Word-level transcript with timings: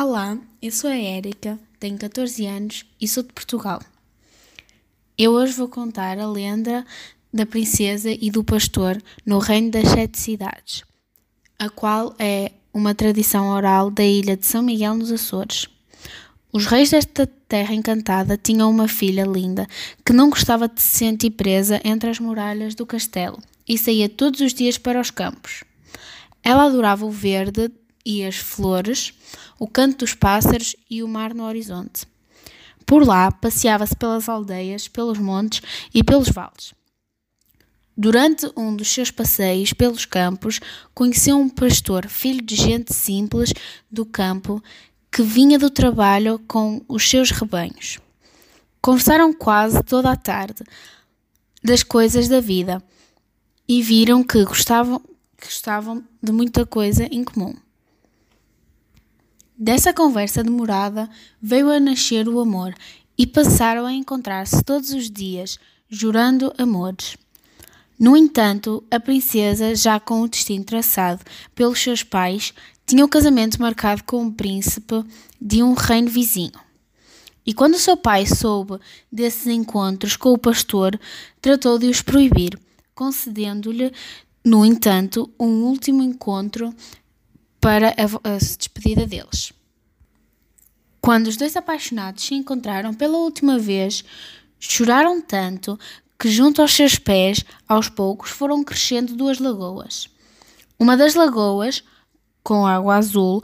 Olá, 0.00 0.38
eu 0.62 0.70
sou 0.70 0.88
a 0.88 0.96
Érica, 0.96 1.58
tenho 1.80 1.98
14 1.98 2.46
anos 2.46 2.86
e 3.00 3.08
sou 3.08 3.24
de 3.24 3.32
Portugal. 3.32 3.82
Eu 5.18 5.32
hoje 5.32 5.54
vou 5.54 5.66
contar 5.66 6.20
a 6.20 6.30
lenda 6.30 6.86
da 7.34 7.44
princesa 7.44 8.08
e 8.08 8.30
do 8.30 8.44
pastor 8.44 9.02
no 9.26 9.40
Reino 9.40 9.72
das 9.72 9.88
Sete 9.88 10.20
Cidades, 10.20 10.84
a 11.58 11.68
qual 11.68 12.14
é 12.16 12.52
uma 12.72 12.94
tradição 12.94 13.48
oral 13.48 13.90
da 13.90 14.04
ilha 14.04 14.36
de 14.36 14.46
São 14.46 14.62
Miguel 14.62 14.94
nos 14.94 15.10
Açores. 15.10 15.66
Os 16.52 16.64
reis 16.66 16.90
desta 16.90 17.26
terra 17.26 17.74
encantada 17.74 18.36
tinham 18.36 18.70
uma 18.70 18.86
filha 18.86 19.24
linda 19.24 19.66
que 20.06 20.12
não 20.12 20.30
gostava 20.30 20.68
de 20.68 20.80
se 20.80 20.96
sentir 20.96 21.30
presa 21.30 21.80
entre 21.82 22.08
as 22.08 22.20
muralhas 22.20 22.76
do 22.76 22.86
castelo 22.86 23.42
e 23.68 23.76
saía 23.76 24.08
todos 24.08 24.40
os 24.42 24.54
dias 24.54 24.78
para 24.78 25.00
os 25.00 25.10
campos. 25.10 25.64
Ela 26.40 26.66
adorava 26.66 27.04
o 27.04 27.10
verde 27.10 27.68
e 28.04 28.24
as 28.24 28.36
flores, 28.36 29.12
o 29.58 29.66
canto 29.66 29.98
dos 29.98 30.14
pássaros 30.14 30.74
e 30.88 31.02
o 31.02 31.08
mar 31.08 31.34
no 31.34 31.44
horizonte. 31.44 32.06
Por 32.86 33.06
lá 33.06 33.30
passeava-se 33.30 33.94
pelas 33.94 34.28
aldeias, 34.28 34.88
pelos 34.88 35.18
montes 35.18 35.60
e 35.92 36.02
pelos 36.02 36.30
vales. 36.30 36.72
Durante 38.00 38.48
um 38.56 38.76
dos 38.76 38.88
seus 38.88 39.10
passeios 39.10 39.72
pelos 39.72 40.04
campos, 40.04 40.60
conheceu 40.94 41.36
um 41.36 41.48
pastor, 41.48 42.06
filho 42.06 42.40
de 42.40 42.54
gente 42.54 42.94
simples 42.94 43.52
do 43.90 44.06
campo, 44.06 44.62
que 45.10 45.20
vinha 45.20 45.58
do 45.58 45.68
trabalho 45.68 46.38
com 46.46 46.80
os 46.88 47.10
seus 47.10 47.30
rebanhos. 47.30 47.98
Conversaram 48.80 49.32
quase 49.32 49.82
toda 49.82 50.12
a 50.12 50.16
tarde 50.16 50.62
das 51.62 51.82
coisas 51.82 52.28
da 52.28 52.40
vida 52.40 52.82
e 53.68 53.82
viram 53.82 54.22
que 54.22 54.44
gostavam, 54.44 55.02
gostavam 55.42 56.02
de 56.22 56.32
muita 56.32 56.64
coisa 56.64 57.04
em 57.10 57.24
comum. 57.24 57.54
Dessa 59.60 59.92
conversa 59.92 60.44
demorada 60.44 61.10
veio 61.42 61.68
a 61.68 61.80
nascer 61.80 62.28
o 62.28 62.38
amor 62.38 62.72
e 63.18 63.26
passaram 63.26 63.86
a 63.86 63.92
encontrar-se 63.92 64.62
todos 64.62 64.90
os 64.90 65.10
dias, 65.10 65.58
jurando 65.88 66.54
amores. 66.56 67.16
No 67.98 68.16
entanto, 68.16 68.84
a 68.88 69.00
princesa, 69.00 69.74
já 69.74 69.98
com 69.98 70.22
o 70.22 70.28
destino 70.28 70.62
traçado 70.64 71.24
pelos 71.56 71.80
seus 71.80 72.04
pais, 72.04 72.54
tinha 72.86 73.04
o 73.04 73.08
casamento 73.08 73.60
marcado 73.60 74.04
com 74.04 74.22
um 74.22 74.30
príncipe 74.30 75.04
de 75.40 75.60
um 75.60 75.72
reino 75.72 76.08
vizinho. 76.08 76.52
E 77.44 77.52
quando 77.52 77.78
seu 77.78 77.96
pai 77.96 78.26
soube 78.26 78.78
desses 79.10 79.48
encontros 79.48 80.16
com 80.16 80.32
o 80.32 80.38
pastor, 80.38 80.96
tratou 81.42 81.80
de 81.80 81.88
os 81.88 82.00
proibir, 82.00 82.56
concedendo-lhe, 82.94 83.92
no 84.44 84.64
entanto, 84.64 85.28
um 85.36 85.64
último 85.64 86.00
encontro 86.00 86.72
para 87.60 87.88
a, 87.88 88.34
a 88.34 88.38
despedida 88.38 89.06
deles. 89.06 89.52
Quando 91.00 91.28
os 91.28 91.36
dois 91.36 91.56
apaixonados 91.56 92.24
se 92.24 92.34
encontraram 92.34 92.92
pela 92.92 93.18
última 93.18 93.58
vez, 93.58 94.04
choraram 94.58 95.20
tanto 95.20 95.78
que, 96.18 96.28
junto 96.28 96.60
aos 96.60 96.72
seus 96.72 96.98
pés, 96.98 97.44
aos 97.66 97.88
poucos 97.88 98.30
foram 98.30 98.64
crescendo 98.64 99.14
duas 99.14 99.38
lagoas. 99.38 100.08
Uma 100.78 100.96
das 100.96 101.14
lagoas, 101.14 101.82
com 102.42 102.66
água 102.66 102.96
azul, 102.96 103.42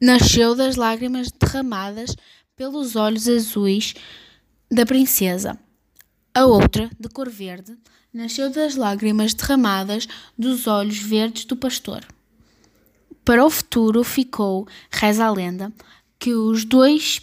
nasceu 0.00 0.54
das 0.54 0.76
lágrimas 0.76 1.30
derramadas 1.30 2.14
pelos 2.56 2.94
olhos 2.94 3.26
azuis 3.26 3.94
da 4.70 4.84
princesa. 4.84 5.58
A 6.34 6.44
outra, 6.46 6.90
de 6.98 7.08
cor 7.08 7.30
verde, 7.30 7.76
nasceu 8.12 8.50
das 8.50 8.76
lágrimas 8.76 9.34
derramadas 9.34 10.06
dos 10.36 10.66
olhos 10.66 10.98
verdes 10.98 11.44
do 11.44 11.56
pastor. 11.56 12.06
Para 13.24 13.44
o 13.44 13.48
futuro 13.48 14.04
ficou, 14.04 14.68
reza 14.90 15.24
a 15.24 15.30
lenda, 15.30 15.72
que 16.18 16.34
os 16.34 16.64
dois 16.64 17.20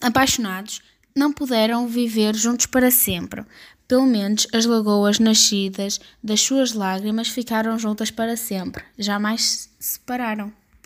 apaixonados 0.00 0.80
não 1.14 1.32
puderam 1.32 1.86
viver 1.86 2.34
juntos 2.34 2.66
para 2.66 2.90
sempre. 2.90 3.44
Pelo 3.86 4.06
menos 4.06 4.46
as 4.52 4.64
lagoas 4.64 5.18
nascidas 5.18 6.00
das 6.22 6.40
suas 6.40 6.72
lágrimas 6.72 7.28
ficaram 7.28 7.78
juntas 7.78 8.10
para 8.10 8.36
sempre, 8.36 8.82
jamais 8.98 9.42
se 9.42 9.68
separaram. 9.78 10.52